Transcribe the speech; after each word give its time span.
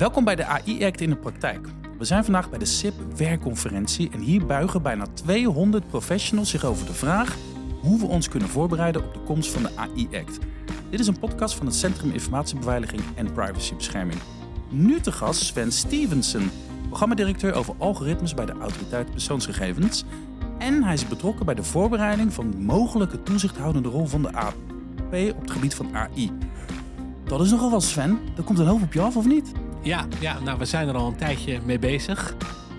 Welkom 0.00 0.24
bij 0.24 0.36
de 0.36 0.44
AI 0.44 0.84
Act 0.84 1.00
in 1.00 1.10
de 1.10 1.16
praktijk. 1.16 1.68
We 1.98 2.04
zijn 2.04 2.24
vandaag 2.24 2.50
bij 2.50 2.58
de 2.58 2.64
SIP 2.64 2.94
werkconferentie 3.16 4.10
en 4.10 4.20
hier 4.20 4.46
buigen 4.46 4.82
bijna 4.82 5.06
200 5.14 5.86
professionals 5.86 6.50
zich 6.50 6.64
over 6.64 6.86
de 6.86 6.92
vraag 6.92 7.36
hoe 7.80 7.98
we 7.98 8.06
ons 8.06 8.28
kunnen 8.28 8.48
voorbereiden 8.48 9.04
op 9.04 9.14
de 9.14 9.20
komst 9.20 9.50
van 9.50 9.62
de 9.62 9.70
AI 9.76 10.08
Act. 10.12 10.38
Dit 10.90 11.00
is 11.00 11.06
een 11.06 11.18
podcast 11.18 11.54
van 11.54 11.66
het 11.66 11.74
Centrum 11.74 12.10
Informatiebeveiliging 12.10 13.02
en 13.14 13.32
Privacybescherming. 13.32 14.20
Nu 14.68 15.00
te 15.00 15.12
gast 15.12 15.42
Sven 15.42 15.72
Stevenson, 15.72 16.50
programmadirecteur 16.88 17.54
over 17.54 17.74
algoritmes 17.78 18.34
bij 18.34 18.46
de 18.46 18.54
Autoriteit 18.60 19.10
Persoonsgegevens. 19.10 20.04
En 20.58 20.82
hij 20.82 20.94
is 20.94 21.08
betrokken 21.08 21.46
bij 21.46 21.54
de 21.54 21.64
voorbereiding 21.64 22.32
van 22.32 22.50
de 22.50 22.58
mogelijke 22.58 23.22
toezichthoudende 23.22 23.88
rol 23.88 24.06
van 24.06 24.22
de 24.22 24.32
AP 24.32 24.56
op 25.34 25.40
het 25.40 25.50
gebied 25.50 25.74
van 25.74 25.96
AI. 25.96 26.32
Dat 27.24 27.40
is 27.40 27.50
nogal 27.50 27.70
wat, 27.70 27.82
Sven. 27.82 28.18
Er 28.36 28.42
komt 28.42 28.58
een 28.58 28.66
hoop 28.66 28.82
op 28.82 28.92
je 28.92 29.00
af, 29.00 29.16
of 29.16 29.26
niet? 29.26 29.52
Ja, 29.82 30.06
ja, 30.20 30.40
nou 30.40 30.58
we 30.58 30.64
zijn 30.64 30.88
er 30.88 30.94
al 30.94 31.06
een 31.06 31.16
tijdje 31.16 31.60
mee 31.64 31.78
bezig. 31.78 32.34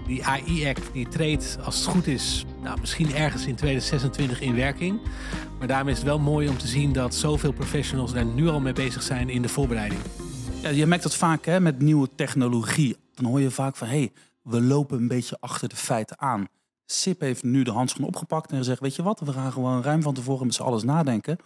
Die 0.07 0.25
AI-act 0.25 0.93
die 0.93 1.07
treedt, 1.07 1.57
als 1.63 1.75
het 1.75 1.85
goed 1.85 2.07
is, 2.07 2.45
nou, 2.61 2.79
misschien 2.79 3.15
ergens 3.15 3.45
in 3.45 3.55
2026 3.55 4.41
in 4.41 4.55
werking. 4.55 4.99
Maar 5.59 5.67
daarmee 5.67 5.93
is 5.93 5.99
het 5.99 6.07
wel 6.07 6.19
mooi 6.19 6.49
om 6.49 6.57
te 6.57 6.67
zien 6.67 6.93
dat 6.93 7.15
zoveel 7.15 7.51
professionals 7.51 8.13
daar 8.13 8.25
nu 8.25 8.47
al 8.47 8.59
mee 8.59 8.73
bezig 8.73 9.03
zijn 9.03 9.29
in 9.29 9.41
de 9.41 9.49
voorbereiding. 9.49 10.01
Ja, 10.61 10.69
je 10.69 10.85
merkt 10.85 11.03
dat 11.03 11.15
vaak 11.15 11.45
hè, 11.45 11.59
met 11.59 11.79
nieuwe 11.79 12.09
technologie. 12.15 12.97
Dan 13.13 13.25
hoor 13.25 13.41
je 13.41 13.51
vaak 13.51 13.75
van, 13.75 13.87
hé, 13.87 13.97
hey, 13.97 14.11
we 14.43 14.61
lopen 14.61 14.97
een 14.97 15.07
beetje 15.07 15.37
achter 15.39 15.69
de 15.69 15.75
feiten 15.75 16.19
aan. 16.19 16.47
SIP 16.85 17.19
heeft 17.19 17.43
nu 17.43 17.63
de 17.63 17.71
handschoen 17.71 18.05
opgepakt 18.05 18.51
en 18.51 18.57
gezegd, 18.57 18.79
weet 18.79 18.95
je 18.95 19.03
wat, 19.03 19.19
we 19.19 19.33
gaan 19.33 19.51
gewoon 19.51 19.83
ruim 19.83 20.01
van 20.01 20.13
tevoren 20.13 20.45
met 20.45 20.55
z'n 20.55 20.61
alles 20.61 20.83
nadenken. 20.83 21.37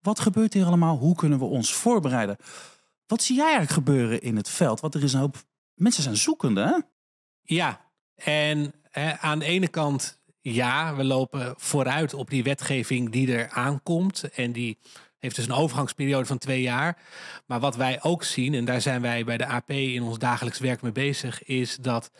Wat 0.00 0.20
gebeurt 0.20 0.54
hier 0.54 0.64
allemaal? 0.64 0.96
Hoe 0.96 1.14
kunnen 1.14 1.38
we 1.38 1.44
ons 1.44 1.74
voorbereiden? 1.74 2.36
Wat 3.08 3.22
zie 3.22 3.36
jij 3.36 3.44
eigenlijk 3.44 3.74
gebeuren 3.74 4.20
in 4.22 4.36
het 4.36 4.48
veld? 4.48 4.80
Want 4.80 4.94
er 4.94 5.02
is 5.02 5.12
een 5.12 5.20
hoop 5.20 5.36
mensen 5.74 6.02
zijn 6.02 6.16
zoekende, 6.16 6.62
hè? 6.62 6.78
Ja, 7.42 7.90
en 8.14 8.74
hè, 8.90 9.18
aan 9.18 9.38
de 9.38 9.44
ene 9.44 9.68
kant, 9.68 10.20
ja, 10.40 10.94
we 10.96 11.04
lopen 11.04 11.54
vooruit 11.56 12.14
op 12.14 12.30
die 12.30 12.42
wetgeving 12.42 13.10
die 13.10 13.32
er 13.36 13.48
aankomt. 13.50 14.22
En 14.34 14.52
die 14.52 14.78
heeft 15.18 15.36
dus 15.36 15.44
een 15.44 15.52
overgangsperiode 15.52 16.26
van 16.26 16.38
twee 16.38 16.62
jaar. 16.62 16.98
Maar 17.46 17.60
wat 17.60 17.76
wij 17.76 18.02
ook 18.02 18.22
zien, 18.24 18.54
en 18.54 18.64
daar 18.64 18.80
zijn 18.80 19.00
wij 19.00 19.24
bij 19.24 19.36
de 19.36 19.46
AP 19.46 19.70
in 19.70 20.02
ons 20.02 20.18
dagelijks 20.18 20.58
werk 20.58 20.82
mee 20.82 20.92
bezig, 20.92 21.42
is 21.44 21.76
dat 21.76 22.10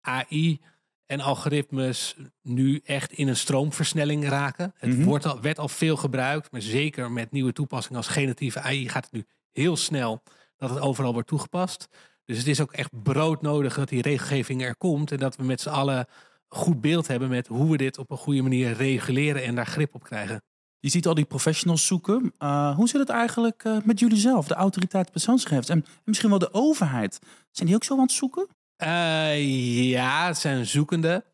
AI 0.00 0.60
en 1.06 1.20
algoritmes 1.20 2.16
nu 2.42 2.80
echt 2.84 3.12
in 3.12 3.28
een 3.28 3.36
stroomversnelling 3.36 4.28
raken. 4.28 4.74
Het 4.76 4.90
Mhm. 4.90 5.02
wordt 5.04 5.26
al, 5.26 5.40
werd 5.40 5.58
al 5.58 5.68
veel 5.68 5.96
gebruikt, 5.96 6.52
maar 6.52 6.62
zeker 6.62 7.10
met 7.12 7.30
nieuwe 7.30 7.52
toepassingen 7.52 7.96
als 7.96 8.08
generatieve 8.08 8.60
AI 8.60 8.88
gaat 8.88 9.04
het 9.04 9.12
nu 9.12 9.26
heel 9.52 9.76
snel 9.76 10.22
dat 10.56 10.70
het 10.70 10.80
overal 10.80 11.12
wordt 11.12 11.28
toegepast. 11.28 11.88
Dus 12.24 12.38
het 12.38 12.46
is 12.46 12.60
ook 12.60 12.72
echt 12.72 13.02
broodnodig 13.02 13.74
dat 13.74 13.88
die 13.88 14.02
regelgeving 14.02 14.62
er 14.62 14.76
komt 14.76 15.12
en 15.12 15.18
dat 15.18 15.36
we 15.36 15.42
met 15.42 15.60
z'n 15.60 15.68
allen 15.68 15.98
een 15.98 16.06
goed 16.48 16.80
beeld 16.80 17.06
hebben 17.06 17.28
met 17.28 17.46
hoe 17.46 17.70
we 17.70 17.76
dit 17.76 17.98
op 17.98 18.10
een 18.10 18.16
goede 18.16 18.42
manier 18.42 18.72
reguleren 18.72 19.44
en 19.44 19.54
daar 19.54 19.66
grip 19.66 19.94
op 19.94 20.02
krijgen. 20.02 20.42
Je 20.78 20.88
ziet 20.88 21.06
al 21.06 21.14
die 21.14 21.24
professionals 21.24 21.86
zoeken. 21.86 22.34
Uh, 22.38 22.76
hoe 22.76 22.88
zit 22.88 23.00
het 23.00 23.08
eigenlijk 23.08 23.64
uh, 23.64 23.76
met 23.84 23.98
jullie 23.98 24.18
zelf, 24.18 24.46
de 24.46 24.54
autoriteit 24.54 25.10
persoonsgegevens 25.10 25.68
en, 25.68 25.84
en 25.84 26.02
misschien 26.04 26.30
wel 26.30 26.38
de 26.38 26.52
overheid? 26.52 27.18
Zijn 27.50 27.66
die 27.66 27.76
ook 27.76 27.84
zo 27.84 27.94
aan 27.94 28.00
het 28.00 28.12
zoeken? 28.12 28.46
Uh, 28.82 29.90
ja, 29.90 30.26
het 30.26 30.38
zijn 30.38 30.66
zoekende. 30.66 31.24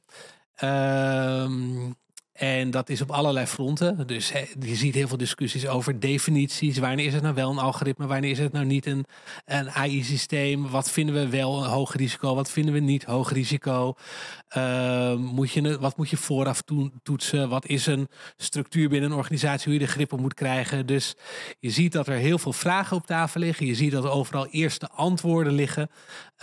En 2.37 2.71
dat 2.71 2.89
is 2.89 3.01
op 3.01 3.11
allerlei 3.11 3.47
fronten. 3.47 4.07
Dus 4.07 4.33
he, 4.33 4.45
je 4.61 4.75
ziet 4.75 4.95
heel 4.95 5.09
veel 5.09 5.17
discussies 5.17 5.67
over 5.67 6.01
definities. 6.01 6.79
Wanneer 6.79 7.07
is 7.07 7.15
het 7.15 7.23
nou 7.23 7.35
wel 7.35 7.51
een 7.51 7.59
algoritme? 7.59 8.07
Wanneer 8.07 8.31
is 8.31 8.39
het 8.39 8.53
nou 8.53 8.65
niet 8.65 8.87
een, 8.87 9.05
een 9.45 9.71
AI-systeem? 9.71 10.71
Wat 10.71 10.91
vinden 10.91 11.15
we 11.15 11.29
wel 11.29 11.65
een 11.65 11.71
hoog 11.71 11.95
risico? 11.95 12.35
Wat 12.35 12.51
vinden 12.51 12.75
we 12.75 12.81
niet 12.81 13.05
hoog 13.05 13.33
risico? 13.33 13.95
Uh, 14.57 15.15
moet 15.15 15.51
je, 15.51 15.79
wat 15.79 15.97
moet 15.97 16.11
je 16.11 16.17
vooraf 16.17 16.63
to 16.63 16.91
toetsen? 17.03 17.49
Wat 17.49 17.67
is 17.67 17.87
een 17.87 18.09
structuur 18.37 18.89
binnen 18.89 19.11
een 19.11 19.17
organisatie? 19.17 19.65
Hoe 19.65 19.81
je 19.81 19.87
de 19.87 19.93
grip 19.93 20.13
op 20.13 20.21
moet 20.21 20.35
krijgen? 20.35 20.87
Dus 20.87 21.15
je 21.61 21.71
ziet 21.71 21.93
dat 21.93 22.07
er 22.07 22.17
heel 22.17 22.39
veel 22.39 22.53
vragen 22.53 22.97
op 22.97 23.07
tafel 23.07 23.41
liggen. 23.41 23.67
Je 23.67 23.75
ziet 23.75 23.93
dat 23.93 24.05
er 24.05 24.11
overal 24.11 24.47
eerste 24.47 24.89
antwoorden 24.89 25.53
liggen. 25.53 25.91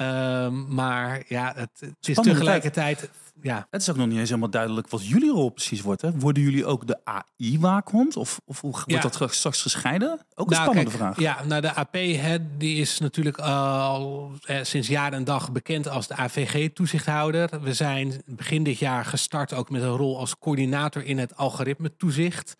Uh, 0.02 0.50
maar 0.50 1.24
ja, 1.28 1.54
het, 1.56 1.70
het 1.80 2.08
is 2.08 2.16
tegelijkertijd... 2.16 3.10
Ja. 3.42 3.68
Het 3.70 3.82
is 3.82 3.90
ook 3.90 3.96
nog 3.96 4.08
niet 4.08 4.18
eens 4.18 4.30
helemaal 4.30 4.50
duidelijk 4.50 4.90
wat 4.90 5.08
jullie 5.08 5.32
rol 5.32 5.50
precies 5.50 5.82
wordt. 5.82 6.02
Hè? 6.02 6.12
Worden 6.20 6.44
jullie 6.44 6.66
ook 6.66 6.88
de 6.88 7.00
AI-waakhond? 7.04 8.18
Of, 8.18 8.40
of 8.46 8.62
hoe 8.62 8.72
wordt 8.72 8.92
ja. 8.92 9.02
dat 9.02 9.34
straks 9.34 9.62
gescheiden? 9.62 10.20
Ook 10.36 10.52
een 10.52 10.58
nou, 10.58 10.64
spannende 10.64 10.90
kijk, 10.90 11.02
vraag. 11.02 11.20
Ja, 11.20 11.44
nou 11.46 11.62
de 11.62 11.74
AP 11.74 11.94
hè, 11.94 12.58
die 12.58 12.82
is 12.82 13.00
natuurlijk 13.00 13.38
al 13.38 14.32
eh, 14.46 14.60
sinds 14.62 14.88
jaar 14.88 15.14
en 15.14 15.24
dag 15.24 15.52
bekend 15.52 15.88
als 15.88 16.08
de 16.08 16.16
AVG-toezichthouder. 16.16 17.62
We 17.62 17.74
zijn 17.74 18.22
begin 18.26 18.64
dit 18.64 18.78
jaar 18.78 19.06
gestart 19.06 19.54
ook 19.54 19.70
met 19.70 19.82
een 19.82 19.98
rol 19.98 20.20
als 20.20 20.38
coördinator 20.38 21.04
in 21.04 21.18
het 21.18 21.38
algoritme-toezicht. 21.38 22.56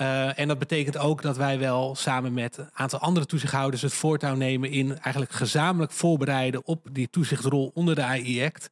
Uh, 0.00 0.38
en 0.38 0.48
dat 0.48 0.58
betekent 0.58 0.98
ook 0.98 1.22
dat 1.22 1.36
wij 1.36 1.58
wel 1.58 1.94
samen 1.94 2.32
met 2.32 2.56
een 2.56 2.68
aantal 2.72 2.98
andere 2.98 3.26
toezichthouders 3.26 3.82
het 3.82 3.92
voortouw 3.92 4.34
nemen 4.34 4.70
in 4.70 4.98
eigenlijk 4.98 5.32
gezamenlijk 5.32 5.92
voorbereiden 5.92 6.66
op 6.66 6.88
die 6.92 7.10
toezichtrol 7.10 7.70
onder 7.74 7.94
de 7.94 8.02
AI-act. 8.02 8.70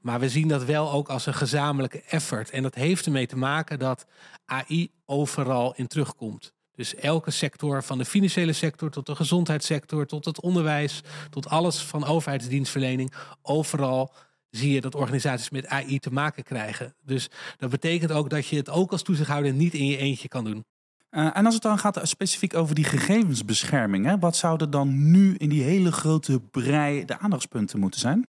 Maar 0.00 0.20
we 0.20 0.28
zien 0.28 0.48
dat 0.48 0.64
wel 0.64 0.92
ook 0.92 1.08
als 1.08 1.26
een 1.26 1.34
gezamenlijke 1.34 2.02
effort. 2.08 2.50
En 2.50 2.62
dat 2.62 2.74
heeft 2.74 3.06
ermee 3.06 3.26
te 3.26 3.36
maken 3.36 3.78
dat 3.78 4.06
AI 4.44 4.90
overal 5.06 5.74
in 5.76 5.86
terugkomt. 5.86 6.52
Dus 6.74 6.94
elke 6.94 7.30
sector, 7.30 7.82
van 7.82 7.98
de 7.98 8.04
financiële 8.04 8.52
sector 8.52 8.90
tot 8.90 9.06
de 9.06 9.14
gezondheidssector, 9.14 10.06
tot 10.06 10.24
het 10.24 10.40
onderwijs, 10.40 11.02
tot 11.30 11.48
alles 11.48 11.78
van 11.78 12.04
overheidsdienstverlening, 12.04 13.12
overal 13.42 14.12
zie 14.50 14.72
je 14.72 14.80
dat 14.80 14.94
organisaties 14.94 15.50
met 15.50 15.66
AI 15.66 15.98
te 15.98 16.12
maken 16.12 16.42
krijgen. 16.42 16.94
Dus 17.04 17.30
dat 17.56 17.70
betekent 17.70 18.12
ook 18.12 18.30
dat 18.30 18.46
je 18.46 18.56
het 18.56 18.70
ook 18.70 18.92
als 18.92 19.02
toezichthouder 19.02 19.52
niet 19.52 19.74
in 19.74 19.86
je 19.86 19.96
eentje 19.96 20.28
kan 20.28 20.44
doen. 20.44 20.64
Uh, 21.10 21.36
en 21.36 21.44
als 21.44 21.54
het 21.54 21.62
dan 21.62 21.78
gaat 21.78 22.00
specifiek 22.02 22.54
over 22.54 22.74
die 22.74 22.84
gegevensbescherming, 22.84 24.06
hè, 24.06 24.18
wat 24.18 24.36
zouden 24.36 24.70
dan 24.70 25.10
nu 25.10 25.34
in 25.34 25.48
die 25.48 25.62
hele 25.62 25.92
grote 25.92 26.40
brei 26.40 27.04
de 27.04 27.18
aandachtspunten 27.18 27.78
moeten 27.78 28.00
zijn? 28.00 28.26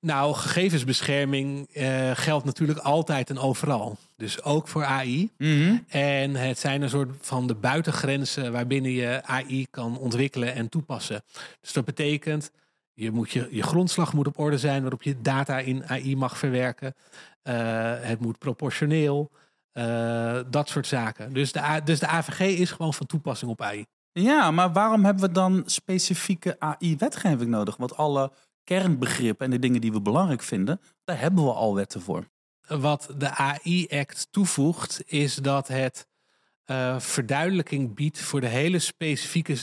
Nou, 0.00 0.34
gegevensbescherming 0.34 1.68
uh, 1.76 2.10
geldt 2.14 2.44
natuurlijk 2.44 2.78
altijd 2.78 3.30
en 3.30 3.38
overal. 3.38 3.96
Dus 4.16 4.42
ook 4.42 4.68
voor 4.68 4.84
AI. 4.84 5.30
Mhm. 5.38 5.50
Mm 5.50 5.66
-hmm. 5.66 5.84
En 5.88 6.34
het 6.34 6.58
zijn 6.58 6.82
een 6.82 6.88
soort 6.88 7.10
van 7.20 7.46
de 7.46 7.54
buitengrenzen 7.54 8.52
waarbinnen 8.52 8.90
je 8.90 9.20
AI 9.24 9.66
kan 9.70 9.98
ontwikkelen 9.98 10.54
en 10.54 10.68
toepassen. 10.68 11.22
Dus 11.60 11.72
dat 11.72 11.84
betekent, 11.84 12.50
je, 12.94 13.10
moet 13.10 13.30
je, 13.30 13.48
je 13.50 13.62
grondslag 13.62 14.12
moet 14.12 14.26
op 14.26 14.38
orde 14.38 14.58
zijn 14.58 14.80
waarop 14.80 15.02
je 15.02 15.20
data 15.20 15.58
in 15.58 15.88
AI 15.88 16.16
mag 16.16 16.38
verwerken. 16.38 16.94
Uh, 17.42 17.54
het 18.00 18.20
moet 18.20 18.38
proportioneel. 18.38 19.30
Uh, 19.72 20.40
dat 20.50 20.68
soort 20.68 20.86
zaken. 20.86 21.32
Dus 21.32 21.52
de, 21.52 21.80
dus 21.84 22.00
de 22.00 22.06
AVG 22.06 22.58
is 22.58 22.70
gewoon 22.70 22.94
van 22.94 23.06
toepassing 23.06 23.50
op 23.50 23.60
AI. 23.60 23.84
Ja, 24.12 24.50
maar 24.50 24.72
waarom 24.72 25.04
hebben 25.04 25.24
we 25.24 25.32
dan 25.32 25.62
specifieke 25.66 26.60
AI-wetgeving 26.60 27.50
nodig? 27.50 27.76
Want 27.76 27.96
alle 27.96 28.32
kernbegrippen 28.64 29.46
en 29.46 29.50
de 29.52 29.58
dingen 29.58 29.80
die 29.80 29.92
we 29.92 30.00
belangrijk 30.00 30.42
vinden, 30.42 30.80
daar 31.04 31.20
hebben 31.20 31.44
we 31.44 31.52
al 31.52 31.74
wetten 31.74 32.00
voor. 32.00 32.28
Wat 32.66 33.14
de 33.16 33.30
AI-act 33.30 34.28
toevoegt, 34.30 35.02
is 35.06 35.34
dat 35.34 35.68
het 35.68 36.06
uh, 36.66 36.98
verduidelijking 36.98 37.94
biedt 37.94 38.20
voor 38.20 38.40
de 38.40 38.46
hele 38.46 38.78
specifieke 38.78 39.56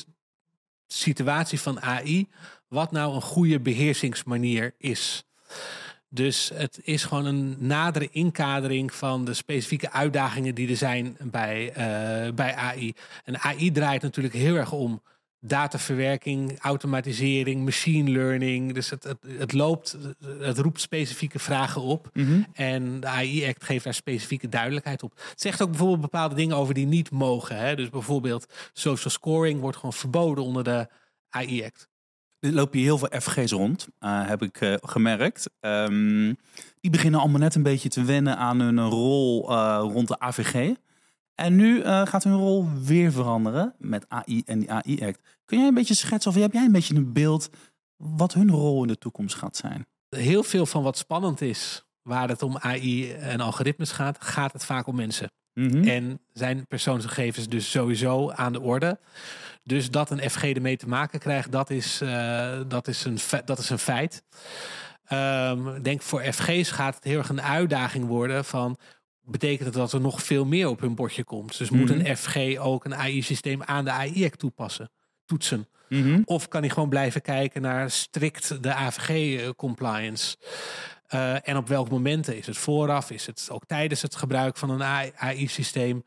situatie 0.88 1.60
van 1.60 1.82
AI, 1.82 2.28
wat 2.70 2.92
nou 2.92 3.16
een 3.16 3.22
goede 3.22 3.60
beheersingsmanier 3.60 4.74
is. 4.78 5.24
Dus 6.10 6.52
het 6.54 6.80
is 6.84 7.04
gewoon 7.04 7.26
een 7.26 7.56
nadere 7.60 8.10
inkadering 8.12 8.94
van 8.94 9.26
de 9.26 9.34
specifieke 9.34 9.92
uitdagingen 9.92 10.56
die 10.56 10.70
er 10.70 10.76
zijn 10.76 11.18
bij, 11.22 11.68
uh, 11.70 12.34
bij 12.34 12.56
AI. 12.56 12.94
En 13.24 13.40
AI 13.40 13.72
draait 13.72 14.02
natuurlijk 14.02 14.34
heel 14.34 14.56
erg 14.56 14.72
om 14.72 15.02
dataverwerking, 15.42 16.60
automatisering, 16.60 17.64
machine 17.66 18.12
learning. 18.12 18.74
Dus 18.74 18.90
het, 18.90 19.04
het, 19.04 19.18
het 19.38 19.54
loopt, 19.54 19.98
het 20.40 20.58
roept 20.58 20.82
specifieke 20.82 21.40
vragen 21.40 21.82
op. 21.82 22.10
Mm 22.14 22.26
-hmm. 22.26 22.46
En 22.54 23.00
de 23.00 23.08
AI-act 23.08 23.64
geeft 23.64 23.84
daar 23.84 23.94
specifieke 23.94 24.50
duidelijkheid 24.50 25.04
op. 25.04 25.14
Het 25.30 25.42
zegt 25.42 25.62
ook 25.62 25.70
bijvoorbeeld 25.70 26.02
bepaalde 26.02 26.36
dingen 26.36 26.56
over 26.56 26.74
die 26.74 26.86
niet 26.86 27.12
mogen. 27.12 27.58
Hè? 27.58 27.76
Dus 27.76 27.90
bijvoorbeeld 27.90 28.46
social 28.74 29.12
scoring 29.12 29.60
wordt 29.60 29.78
gewoon 29.78 29.94
verboden 29.94 30.44
onder 30.44 30.64
de 30.64 30.88
AI-act. 31.30 31.88
Er 32.40 32.54
lopen 32.54 32.78
hier 32.78 32.88
heel 32.88 32.98
veel 32.98 33.20
FG's 33.22 33.52
rond, 33.52 33.88
uh, 34.00 34.28
heb 34.28 34.42
ik 34.42 34.62
uh, 34.62 34.74
gemerkt. 34.82 35.50
Um, 35.60 36.38
die 36.80 36.92
beginnen 36.92 37.20
allemaal 37.20 37.40
net 37.40 37.56
een 37.56 37.64
beetje 37.64 37.90
te 37.90 38.04
wennen 38.04 38.38
aan 38.38 38.60
hun 38.60 38.80
rol 38.80 39.52
uh, 39.52 39.80
rond 39.82 40.08
de 40.08 40.20
AVG. 40.20 40.76
En 41.36 41.56
nu 41.56 41.84
gaat 41.84 42.24
hun 42.24 42.36
rol 42.36 42.68
weer 42.84 43.12
veranderen 43.12 43.76
met 43.78 44.06
AI 44.08 44.42
en 44.46 44.60
die 44.60 44.72
AI-act. 44.72 45.20
Kun 45.46 45.58
jij 45.58 45.68
een 45.68 45.74
beetje 45.74 45.94
schetsen 45.94 46.32
of 46.32 46.38
heb 46.38 46.54
jij 46.54 46.66
een 46.66 46.72
beetje 46.72 46.96
een 46.96 47.14
beeld 47.14 47.50
wat 47.96 48.34
hun 48.34 48.52
rol 48.52 48.82
in 48.82 48.88
de 48.88 48.98
toekomst 48.98 49.36
gaat 49.36 49.58
zijn? 49.58 49.86
Heel 50.10 50.44
veel 50.44 50.66
van 50.66 50.84
wat 50.84 50.98
spannend 50.98 51.42
is, 51.42 51.86
waar 52.02 52.30
het 52.30 52.42
om 52.42 52.58
AI 52.58 53.12
en 53.12 53.40
algoritmes 53.40 53.92
gaat, 53.92 54.24
gaat 54.24 54.54
het 54.54 54.66
vaak 54.66 54.88
om 54.88 54.96
mensen. 54.96 55.32
Mhm. 55.60 55.88
En 55.88 56.20
zijn 56.34 56.68
persoonsgegevens 56.68 57.48
dus 57.48 57.72
sowieso 57.72 58.32
aan 58.32 58.54
de 58.54 58.62
orde. 58.62 59.00
Dus 59.64 59.90
dat 59.90 60.10
een 60.12 60.30
FG 60.30 60.44
ermee 60.44 60.78
te 60.78 60.88
maken 60.88 61.20
krijgt, 61.20 61.52
dat 61.52 61.70
is, 61.70 62.02
eh, 62.02 62.60
dat 62.68 62.88
is, 62.88 63.06
een, 63.06 63.18
dat 63.46 63.60
is 63.60 63.70
een 63.70 63.80
feit. 63.80 64.24
Ik 65.76 65.84
denk 65.84 66.02
voor 66.02 66.22
FG's 66.22 66.72
gaat 66.72 66.96
het 66.96 67.04
heel 67.04 67.18
erg 67.18 67.30
een 67.30 67.42
uitdaging 67.42 68.06
worden 68.06 68.46
van... 68.46 68.78
betekent 69.22 69.66
het 69.66 69.74
dat 69.74 69.94
er 69.94 70.02
nog 70.02 70.24
veel 70.24 70.46
meer 70.46 70.68
op 70.68 70.80
hun 70.80 70.96
bordje 70.96 71.24
komt? 71.24 71.58
Dus 71.58 71.70
moet 71.70 71.90
Mhm. 71.90 72.00
een 72.06 72.18
FG 72.18 72.58
ook 72.58 72.86
een 72.86 72.96
AI-systeem 72.96 73.64
aan 73.64 73.86
de 73.86 73.92
AI-act 73.92 74.40
toepassen, 74.40 74.92
toetsen? 75.26 75.68
Mhm. 75.90 76.22
Of 76.26 76.48
kan 76.48 76.62
hij 76.62 76.70
gewoon 76.70 76.90
blijven 76.90 77.22
kijken 77.22 77.62
naar 77.62 77.92
strikt 77.92 78.64
de 78.64 78.74
AVG-compliance? 78.74 80.36
Eh, 81.10 81.48
en 81.48 81.58
op 81.58 81.68
welke 81.68 81.92
momenten? 81.92 82.38
Is 82.38 82.48
het 82.48 82.58
vooraf? 82.58 83.12
Is 83.12 83.26
het 83.26 83.48
ook 83.52 83.66
tijdens 83.66 84.02
het 84.02 84.16
gebruik 84.16 84.58
van 84.58 84.70
een 84.70 84.84
AI-systeem? 84.84 86.04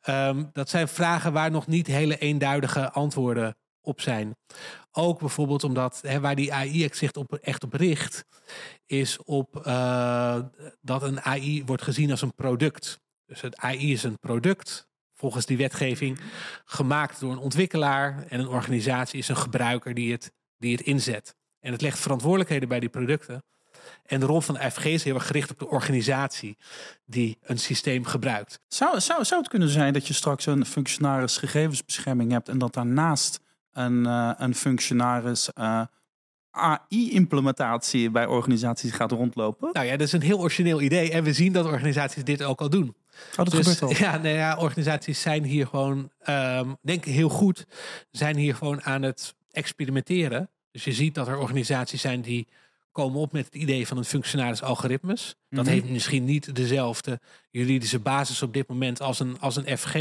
Ehm, 0.00 0.44
dat 0.52 0.68
zijn 0.68 0.88
vragen 0.88 1.32
waar 1.32 1.50
nog 1.50 1.66
niet 1.66 1.86
hele 1.86 2.18
eenduidige 2.18 2.90
antwoorden 2.90 3.56
op 3.80 4.00
zijn. 4.00 4.36
Ook 4.90 5.18
bijvoorbeeld 5.18 5.64
omdat 5.64 6.02
waar 6.20 6.34
die 6.34 6.52
AI-act 6.52 6.96
zich 6.96 7.12
op, 7.12 7.34
echt 7.34 7.64
op 7.64 7.72
richt, 7.72 8.24
is 8.86 9.22
op 9.22 9.66
eh, 9.66 10.38
dat 10.80 11.02
een 11.02 11.20
AI 11.20 11.64
wordt 11.64 11.82
gezien 11.82 12.10
als 12.10 12.22
een 12.22 12.34
product. 12.34 13.00
Dus 13.26 13.40
het 13.40 13.56
AI 13.56 13.92
is 13.92 14.02
een 14.02 14.18
product, 14.18 14.88
volgens 15.14 15.46
die 15.46 15.56
wetgeving, 15.56 16.20
gemaakt 16.64 17.20
door 17.20 17.32
een 17.32 17.38
ontwikkelaar. 17.38 18.26
En 18.28 18.40
een 18.40 18.48
organisatie 18.48 19.18
is 19.18 19.28
een 19.28 19.36
gebruiker 19.36 19.94
die 19.94 20.12
het, 20.12 20.32
die 20.58 20.76
het 20.76 20.86
inzet. 20.86 21.34
En 21.60 21.72
het 21.72 21.80
legt 21.80 21.98
verantwoordelijkheden 21.98 22.68
bij 22.68 22.80
die 22.80 22.88
producten. 22.88 23.42
En 24.06 24.20
de 24.20 24.26
rol 24.26 24.40
van 24.40 24.54
de 24.54 24.70
FG 24.70 24.84
is 24.84 25.04
heel 25.04 25.14
erg 25.14 25.26
gericht 25.26 25.50
op 25.50 25.58
de 25.58 25.68
organisatie 25.68 26.56
die 27.06 27.38
een 27.42 27.58
systeem 27.58 28.04
gebruikt. 28.04 28.60
Zou, 28.68 29.00
zou, 29.00 29.24
zou 29.24 29.40
het 29.40 29.50
kunnen 29.50 29.68
zijn 29.68 29.92
dat 29.92 30.06
je 30.06 30.14
straks 30.14 30.46
een 30.46 30.66
functionaris 30.66 31.36
gegevensbescherming 31.36 32.30
hebt 32.30 32.48
en 32.48 32.58
dat 32.58 32.74
daarnaast 32.74 33.40
een, 33.72 34.06
eh, 34.06 34.30
een 34.36 34.54
functionaris 34.54 35.52
eh, 35.52 35.82
AI-implementatie 36.50 38.10
bij 38.10 38.26
organisaties 38.26 38.92
gaat 38.92 39.12
rondlopen? 39.12 39.70
Nou 39.72 39.86
ja, 39.86 39.96
dat 39.96 40.06
is 40.06 40.12
een 40.12 40.22
heel 40.22 40.38
origineel 40.38 40.80
idee. 40.80 41.10
En 41.10 41.24
we 41.24 41.32
zien 41.32 41.52
dat 41.52 41.66
organisaties 41.66 42.24
dit 42.24 42.42
ook 42.42 42.60
al 42.60 42.70
doen. 42.70 42.94
Oh, 43.30 43.36
dat 43.36 43.50
Dus, 43.50 43.54
gebeurt 43.54 43.82
al. 43.82 43.92
ja, 44.06 44.16
nou 44.16 44.36
ja, 44.36 44.56
organisaties 44.56 45.20
zijn 45.20 45.44
hier 45.44 45.66
gewoon, 45.66 46.10
ehm 46.22 46.72
denk 46.82 47.06
ik 47.06 47.14
heel 47.14 47.28
goed, 47.28 47.66
zijn 48.10 48.36
hier 48.36 48.54
gewoon 48.54 48.82
aan 48.82 49.02
het 49.02 49.34
experimenteren. 49.50 50.50
Dus 50.70 50.84
je 50.84 50.92
ziet 50.92 51.14
dat 51.14 51.28
er 51.28 51.38
organisaties 51.38 52.00
zijn 52.00 52.20
die 52.20 52.48
komen 52.92 53.20
op 53.20 53.32
met 53.32 53.44
het 53.44 53.54
idee 53.54 53.86
van 53.86 53.96
een 53.96 54.04
functionaris 54.04 54.62
algoritmes. 54.62 55.34
Dat 55.48 55.64
Mhm. 55.64 55.72
heeft 55.72 55.88
misschien 55.88 56.24
niet 56.24 56.54
dezelfde 56.54 57.20
juridische 57.50 57.98
basis 57.98 58.42
op 58.42 58.52
dit 58.52 58.68
moment 58.68 59.00
als 59.00 59.20
een, 59.20 59.40
als 59.40 59.56
een 59.56 59.78
FG. 59.78 59.94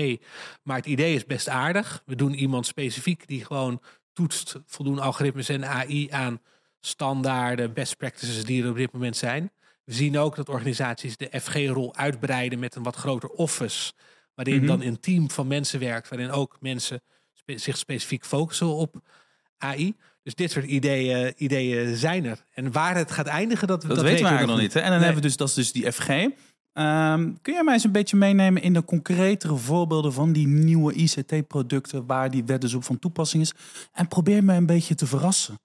Maar 0.64 0.78
het 0.78 0.86
idee 0.86 1.16
is 1.16 1.26
best 1.26 1.50
aardig. 1.50 2.04
We 2.06 2.16
doen 2.16 2.34
iemand 2.34 2.66
specifiek 2.66 3.28
die 3.28 3.46
gewoon 3.46 3.82
toetst 4.14 4.56
voldoende 4.66 5.02
algoritmes 5.02 5.50
en 5.50 5.66
AI 5.66 6.08
aan 6.12 6.42
standaarden, 6.80 7.74
best 7.74 7.98
practices 7.98 8.44
die 8.44 8.64
er 8.64 8.70
op 8.70 8.76
dit 8.76 8.92
moment 8.92 9.18
zijn. 9.18 9.52
We 9.84 9.94
zien 9.94 10.18
ook 10.18 10.36
dat 10.36 10.50
organisaties 10.50 11.18
de 11.18 11.40
FG-rol 11.42 11.96
uitbreiden 11.96 12.60
met 12.60 12.76
een 12.76 12.84
wat 12.84 12.96
groter 12.96 13.30
office. 13.30 13.94
Waarin 14.36 14.58
Mhm. 14.58 14.66
dan 14.66 14.82
een 14.82 15.00
team 15.00 15.30
van 15.30 15.48
mensen 15.48 15.80
werkt. 15.80 16.10
Waarin 16.10 16.32
ook 16.32 16.58
mensen 16.60 17.02
spe- 17.34 17.58
zich 17.58 17.78
specifiek 17.78 18.26
focussen 18.26 18.68
op 18.68 19.02
AI. 19.62 19.96
Dus 20.24 20.36
dit 20.36 20.52
soort 20.52 20.66
ideeën, 20.66 21.34
ideeën 21.38 21.96
zijn 21.96 22.26
er. 22.26 22.46
En 22.54 22.72
waar 22.72 22.96
het 22.96 23.12
gaat 23.12 23.28
eindigen, 23.28 23.68
dat, 23.68 23.82
Dat, 23.82 23.90
weten 23.90 24.04
we 24.04 24.10
eigenlijk 24.12 24.48
nog 24.48 24.60
niet. 24.60 24.74
Hè? 24.74 24.80
En 24.80 24.86
dan 24.90 24.96
Nee. 24.96 25.06
hebben 25.06 25.22
we 25.22 25.28
dus, 25.28 25.38
dat 25.38 25.48
is 25.48 25.54
dus 25.54 25.72
die 25.72 25.92
FG. 25.92 26.10
Ehm, 26.74 27.34
kun 27.42 27.54
jij 27.54 27.64
mij 27.64 27.74
eens 27.74 27.84
een 27.84 27.92
beetje 27.92 28.18
meenemen 28.18 28.62
in 28.62 28.74
de 28.74 28.86
concretere 28.86 29.56
voorbeelden 29.56 30.14
van 30.14 30.32
die 30.34 30.48
nieuwe 30.48 30.94
ICT-producten 30.94 32.06
waar 32.06 32.32
die 32.32 32.44
wet 32.44 32.62
dus 32.62 32.74
op 32.74 32.84
van 32.84 33.00
toepassing 33.00 33.44
is? 33.44 33.54
En 33.94 34.08
probeer 34.08 34.44
me 34.44 34.54
een 34.54 34.66
beetje 34.66 34.96
te 34.96 35.06
verrassen. 35.08 35.56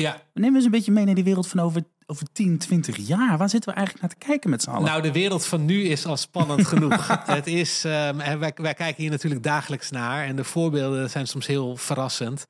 Ja, 0.00 0.22
Neem 0.34 0.54
eens 0.54 0.64
een 0.64 0.70
beetje 0.70 0.92
mee 0.92 1.04
naar 1.04 1.14
die 1.14 1.24
wereld 1.24 1.48
van 1.48 1.60
over, 1.60 1.82
over 2.06 2.26
10, 2.32 2.58
20 2.58 2.96
jaar. 2.96 3.38
Waar 3.38 3.48
zitten 3.48 3.70
we 3.70 3.76
eigenlijk 3.76 4.06
naar 4.06 4.18
te 4.18 4.26
kijken 4.26 4.50
met 4.50 4.62
z'n 4.62 4.70
allen? 4.70 4.88
nou 4.88 5.02
de 5.02 5.12
wereld 5.12 5.46
van 5.46 5.64
nu 5.64 5.82
is 5.82 6.06
al 6.06 6.16
spannend 6.16 6.66
genoeg. 6.66 7.06
Het 7.26 7.46
is, 7.46 7.84
ehm, 7.84 8.20
en 8.20 8.38
wij, 8.38 8.52
wij 8.54 8.74
kijken 8.74 9.02
hier 9.02 9.10
natuurlijk 9.10 9.42
dagelijks 9.42 9.90
naar. 9.90 10.24
En 10.24 10.36
de 10.36 10.44
voorbeelden 10.44 11.10
zijn 11.10 11.26
soms 11.26 11.46
heel 11.46 11.76
verrassend. 11.76 12.46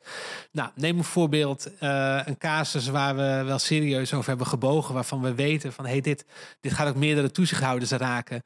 Nou, 0.52 0.70
neem 0.74 0.98
een 0.98 1.04
voorbeeld. 1.04 1.74
eh, 1.78 2.20
een 2.24 2.38
casus 2.38 2.88
waar 2.88 3.16
we 3.16 3.42
wel 3.44 3.58
serieus 3.58 4.14
over 4.14 4.28
hebben 4.28 4.46
gebogen. 4.46 4.94
Waarvan 4.94 5.20
we 5.20 5.34
weten 5.34 5.72
van, 5.72 5.86
hey, 5.86 6.00
dit, 6.00 6.24
dit 6.60 6.72
gaat 6.72 6.88
ook 6.88 6.96
meerdere 6.96 7.30
toezichthouders 7.30 7.90
raken. 7.90 8.42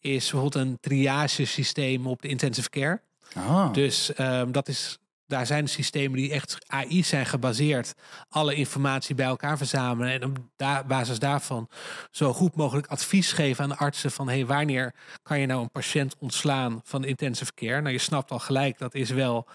Is 0.00 0.30
bijvoorbeeld 0.30 0.54
een 0.66 0.78
triagesysteem 0.80 2.06
op 2.06 2.22
de 2.22 2.28
intensive 2.28 2.70
care. 2.70 3.00
Ah. 3.34 3.72
Dus 3.72 4.14
ehm, 4.14 4.50
dat 4.52 4.68
is, 4.68 4.98
daar 5.28 5.46
zijn 5.46 5.68
systemen 5.68 6.16
die 6.16 6.32
echt 6.32 6.58
AI 6.66 7.02
zijn 7.02 7.26
gebaseerd. 7.26 7.94
Alle 8.28 8.54
informatie 8.54 9.14
bij 9.14 9.26
elkaar 9.26 9.56
verzamelen. 9.56 10.12
En 10.12 10.24
op 10.24 10.38
basis 10.86 11.18
daarvan 11.18 11.68
zo 12.10 12.32
goed 12.32 12.54
mogelijk 12.54 12.86
advies 12.86 13.32
geven 13.32 13.64
aan 13.64 13.70
de 13.70 13.76
artsen. 13.76 14.10
Van 14.10 14.28
hey, 14.28 14.46
wanneer 14.46 14.94
kan 15.22 15.40
je 15.40 15.46
nou 15.46 15.62
een 15.62 15.70
patiënt 15.70 16.16
ontslaan 16.18 16.80
van 16.84 17.04
intensive 17.04 17.54
care? 17.54 17.80
Nou, 17.80 17.92
je 17.92 17.98
snapt 17.98 18.30
al 18.30 18.38
gelijk, 18.38 18.78
dat 18.78 18.94
is 18.94 19.10
wel 19.10 19.46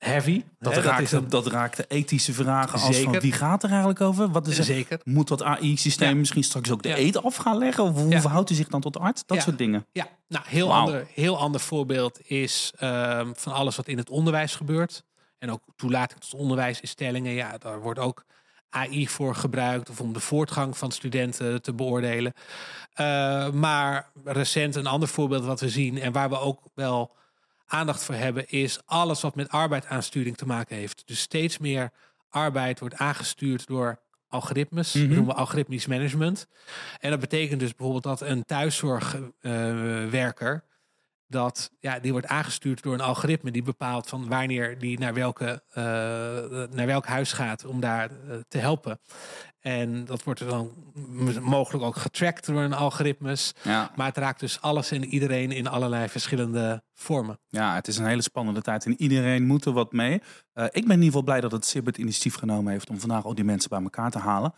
heavy. 0.00 0.44
dat, 0.58 0.74
Hè, 0.74 0.80
raakt, 0.80 1.00
is 1.02 1.10
dat, 1.10 1.22
een- 1.22 1.28
dat 1.28 1.46
raakt 1.46 1.76
de 1.76 1.84
ethische 1.88 2.32
vragen 2.32 2.80
als 2.80 2.96
van 3.00 3.20
wie 3.20 3.32
gaat 3.32 3.62
er 3.62 3.68
eigenlijk 3.68 4.00
over? 4.00 4.30
Wat 4.30 4.46
is 4.46 4.58
er- 4.58 4.64
Zeker. 4.64 5.00
Moet 5.04 5.28
dat 5.28 5.42
AI-systeem 5.42 6.08
Ja. 6.08 6.14
misschien 6.14 6.44
straks 6.44 6.70
ook 6.70 6.82
de 6.82 6.88
Ja. 6.88 6.96
eet 6.96 7.22
af 7.22 7.36
gaan 7.36 7.58
leggen? 7.58 7.84
Of 7.84 7.94
hoe 7.94 8.08
Ja. 8.10 8.20
verhoudt 8.20 8.48
hij 8.48 8.58
zich 8.58 8.68
dan 8.68 8.80
tot 8.80 8.92
de 8.92 8.98
arts? 8.98 9.22
Dat 9.26 9.42
soort 9.42 9.58
dingen. 9.58 9.86
Ja, 9.92 10.06
nou, 10.28 10.44
heel, 10.48 10.74
ander, 10.74 11.06
heel 11.14 11.38
ander 11.38 11.60
voorbeeld 11.60 12.20
is 12.30 12.72
ehm, 12.78 13.30
van 13.34 13.52
alles 13.52 13.76
wat 13.76 13.88
in 13.88 13.98
het 13.98 14.10
onderwijs 14.10 14.54
gebeurt. 14.56 15.02
En 15.38 15.50
ook 15.50 15.62
toelating 15.76 16.20
tot 16.20 16.34
onderwijsinstellingen. 16.34 17.32
Ja, 17.32 17.58
daar 17.58 17.80
wordt 17.80 17.98
ook 17.98 18.24
AI 18.70 19.08
voor 19.08 19.34
gebruikt. 19.34 19.90
Of 19.90 20.00
om 20.00 20.12
de 20.12 20.20
voortgang 20.20 20.76
van 20.78 20.90
studenten 20.90 21.62
te 21.62 21.72
beoordelen. 21.74 22.32
Eh, 22.92 23.50
maar 23.50 24.10
recent 24.24 24.74
een 24.76 24.86
ander 24.86 25.08
voorbeeld 25.08 25.44
wat 25.44 25.60
we 25.60 25.68
zien. 25.68 26.00
En 26.00 26.12
waar 26.12 26.28
we 26.28 26.38
ook 26.40 26.60
wel 26.74 27.10
aandacht 27.70 28.04
voor 28.04 28.14
hebben. 28.14 28.48
Is 28.48 28.80
alles 28.84 29.20
wat 29.20 29.34
met 29.34 29.48
arbeidsaansturing 29.48 30.36
te 30.36 30.46
maken 30.46 30.76
heeft. 30.76 31.02
Dus 31.06 31.20
steeds 31.20 31.58
meer 31.58 31.90
arbeid 32.28 32.80
wordt 32.80 32.94
aangestuurd 32.94 33.66
door 33.66 34.00
algoritmes. 34.28 34.92
Mhm. 34.92 35.02
Dat 35.02 35.12
noemen 35.16 35.34
we 35.34 35.40
algoritmisch 35.40 35.86
management. 35.86 36.46
En 36.98 37.10
dat 37.10 37.20
betekent 37.20 37.60
dus 37.60 37.74
bijvoorbeeld 37.74 38.18
dat 38.18 38.20
een 38.20 38.44
thuiszorgwerker 38.44 40.64
dat 41.30 41.70
ja, 41.80 41.98
die 41.98 42.12
wordt 42.12 42.26
aangestuurd 42.26 42.82
door 42.82 42.94
een 42.94 43.00
algoritme 43.00 43.50
die 43.50 43.62
bepaalt 43.62 44.08
van 44.08 44.28
wanneer 44.28 44.78
die 44.78 44.98
naar 44.98 45.14
welke 45.14 45.62
eh, 45.72 45.84
naar 46.70 46.86
welk 46.86 47.06
huis 47.06 47.32
gaat 47.32 47.64
om 47.64 47.80
daar 47.80 48.10
eh, 48.10 48.36
te 48.48 48.58
helpen. 48.58 49.00
En 49.60 50.04
dat 50.04 50.22
wordt 50.22 50.40
er 50.40 50.46
dan 50.46 50.70
mogelijk 51.40 51.84
ook 51.84 51.96
getracked 51.96 52.46
door 52.46 52.62
een 52.62 52.72
algoritmes. 52.72 53.54
Ja. 53.62 53.90
Maar 53.96 54.06
het 54.06 54.16
raakt 54.16 54.40
dus 54.40 54.60
alles 54.60 54.90
en 54.90 55.04
iedereen 55.04 55.52
in 55.52 55.66
allerlei 55.66 56.08
verschillende 56.08 56.82
vormen. 56.94 57.38
Ja, 57.48 57.74
het 57.74 57.88
is 57.88 57.98
een 57.98 58.06
hele 58.06 58.22
spannende 58.22 58.62
tijd 58.62 58.86
en 58.86 59.00
iedereen 59.00 59.46
moet 59.46 59.64
er 59.64 59.72
wat 59.72 59.92
mee. 59.92 60.22
Eh, 60.52 60.64
ik 60.64 60.72
ben 60.72 60.82
in 60.82 60.90
ieder 60.90 61.04
geval 61.04 61.22
blij 61.22 61.40
dat 61.40 61.52
het 61.52 61.64
SIB 61.64 61.86
het 61.86 61.98
initiatief 61.98 62.34
genomen 62.34 62.72
heeft 62.72 62.90
om 62.90 63.00
vandaag 63.00 63.24
al 63.24 63.34
die 63.34 63.44
mensen 63.44 63.70
bij 63.70 63.82
elkaar 63.82 64.10
te 64.10 64.18
halen. 64.18 64.54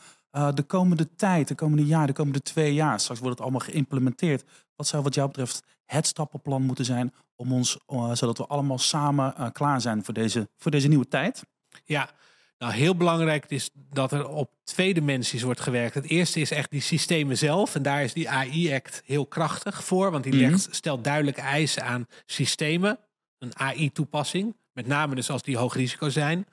De 0.55 0.63
komende 0.63 1.15
tijd, 1.15 1.49
de 1.49 1.55
komende 1.55 1.87
jaar, 1.87 2.07
de 2.07 2.13
komende 2.13 2.43
twee 2.43 2.75
jaar, 2.75 3.01
straks 3.01 3.21
wordt 3.21 3.35
het 3.35 3.45
allemaal 3.45 3.67
geïmplementeerd. 3.67 4.45
Wat 4.83 4.91
zou 4.91 5.03
wat 5.03 5.15
jou 5.15 5.29
betreft 5.29 5.63
het 5.85 6.07
stappenplan 6.07 6.63
moeten 6.63 6.85
zijn 6.85 7.15
om 7.37 7.53
ons, 7.53 7.79
eh, 7.87 8.13
zodat 8.13 8.39
we 8.39 8.47
allemaal 8.47 8.79
samen 8.79 9.37
eh, 9.37 9.47
klaar 9.53 9.81
zijn 9.81 10.05
voor 10.05 10.15
deze, 10.15 10.49
voor 10.59 10.71
deze 10.71 10.89
nieuwe 10.89 11.09
tijd? 11.09 11.43
Ja, 11.85 12.11
nou 12.59 12.73
heel 12.73 12.97
belangrijk 12.97 13.45
is 13.49 13.71
dat 13.75 14.13
er 14.13 14.29
op 14.29 14.51
twee 14.65 14.95
dimensies 14.95 15.43
wordt 15.43 15.61
gewerkt. 15.61 15.95
Het 15.95 16.09
eerste 16.09 16.41
is 16.41 16.51
echt 16.51 16.71
die 16.71 16.81
systemen 16.81 17.39
zelf. 17.39 17.75
En 17.75 17.83
daar 17.83 18.03
is 18.03 18.13
die 18.13 18.31
AI-act 18.31 19.03
heel 19.05 19.27
krachtig 19.27 19.85
voor. 19.85 20.11
Want 20.11 20.25
die 20.25 20.35
Mhm. 20.35 20.51
legt, 20.51 20.69
stelt 20.71 21.05
duidelijke 21.05 21.41
eisen 21.41 21.85
aan 21.85 22.07
systemen. 22.27 22.99
Een 23.39 23.59
AI-toepassing. 23.59 24.57
Met 24.73 24.87
name 24.87 25.15
dus 25.15 25.31
als 25.31 25.43
die 25.43 25.57
hoog 25.57 25.75
risico 25.75 26.09
zijn. 26.09 26.47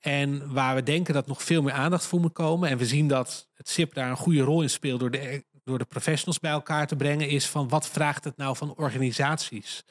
En 0.00 0.52
waar 0.52 0.74
we 0.74 0.82
denken 0.82 1.14
dat 1.14 1.26
nog 1.26 1.42
veel 1.42 1.62
meer 1.62 1.72
aandacht 1.72 2.06
voor 2.06 2.20
moet 2.20 2.32
komen. 2.32 2.68
En 2.68 2.78
we 2.78 2.86
zien 2.86 3.08
dat 3.08 3.48
het 3.54 3.68
SIP 3.68 3.94
daar 3.94 4.10
een 4.10 4.16
goede 4.16 4.40
rol 4.40 4.62
in 4.62 4.70
speelt 4.70 5.00
door 5.00 5.10
de, 5.10 5.44
door 5.64 5.78
de 5.78 5.84
professionals 5.84 6.38
bij 6.38 6.50
elkaar 6.50 6.86
te 6.86 6.96
brengen. 6.96 7.28
Is 7.28 7.46
van 7.46 7.68
wat 7.68 7.88
vraagt 7.88 8.24
het 8.24 8.36
nou 8.36 8.56
van 8.56 8.74
organisaties? 8.74 9.84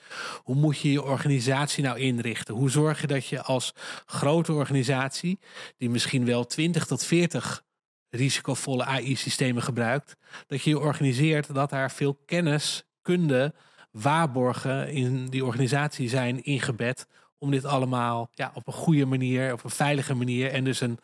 Hoe 0.44 0.56
moet 0.56 0.80
je 0.80 0.92
je 0.92 1.04
organisatie 1.04 1.84
nou 1.84 2.00
inrichten? 2.00 2.56
Hoe 2.56 2.70
zorg 2.70 3.02
je 3.02 3.08
dat 3.08 3.26
je 3.26 3.42
als 3.42 3.74
grote 4.06 4.54
organisatie, 4.54 5.40
die 5.78 5.90
misschien 5.90 6.26
wel 6.26 6.46
20 6.46 6.86
tot 6.86 7.04
40 7.04 7.64
risicovolle 8.10 8.86
AI-systemen 8.86 9.64
gebruikt, 9.64 10.16
dat 10.48 10.62
je 10.62 10.70
je 10.70 10.80
organiseert 10.80 11.54
dat 11.54 11.70
daar 11.70 11.92
veel 11.92 12.20
kennis, 12.26 12.84
kunde, 13.02 13.54
waarborgen 13.92 14.92
in 14.92 15.26
die 15.26 15.46
organisatie 15.46 16.10
zijn 16.10 16.44
ingebed 16.44 17.08
om 17.38 17.52
dit 17.52 17.66
allemaal 17.66 18.30
ja, 18.34 18.52
op 18.54 18.68
een 18.68 18.74
goede 18.74 19.06
manier, 19.06 19.54
op 19.54 19.64
een 19.64 19.70
veilige 19.70 20.14
manier 20.14 20.52
en 20.52 20.64
dus 20.64 20.82
een 20.82 21.00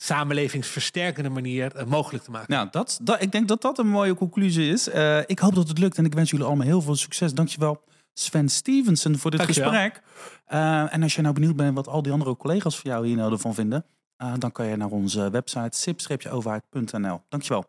samenlevingsversterkende 0.00 1.28
manier 1.28 1.76
eh, 1.76 1.86
mogelijk 1.86 2.24
te 2.24 2.30
maken. 2.30 2.52
Nou, 2.52 2.68
dat, 2.70 2.98
dat, 3.02 3.22
ik 3.22 3.32
denk 3.32 3.48
dat 3.48 3.62
dat 3.62 3.78
een 3.78 3.88
mooie 3.88 4.14
conclusie 4.14 4.70
is. 4.70 4.88
Eh, 4.88 5.18
ik 5.26 5.38
hoop 5.38 5.54
dat 5.54 5.68
het 5.68 5.78
lukt 5.78 5.98
en 5.98 6.04
ik 6.04 6.14
wens 6.14 6.30
jullie 6.30 6.46
allemaal 6.46 6.66
heel 6.66 6.82
veel 6.82 6.96
succes. 6.96 7.34
Dankjewel 7.34 7.80
Sven 8.12 8.48
Stevenson 8.48 9.16
voor 9.16 9.30
dit 9.30 9.40
Dankjewel. 9.40 9.70
gesprek. 9.70 10.02
Eh, 10.44 10.94
en 10.94 11.02
als 11.02 11.14
je 11.14 11.22
nou 11.22 11.34
benieuwd 11.34 11.56
bent 11.56 11.74
wat 11.74 11.88
al 11.88 12.02
die 12.02 12.12
andere 12.12 12.36
collega's 12.36 12.78
van 12.78 12.90
jou 12.90 13.06
hier 13.06 13.16
nou 13.16 13.32
ervan 13.32 13.54
vinden, 13.54 13.84
dan 14.38 14.52
kan 14.52 14.66
je 14.66 14.76
naar 14.76 14.88
onze 14.88 15.30
website 15.30 15.78
sip-overheid.nl. 15.78 17.20
Dankjewel. 17.28 17.64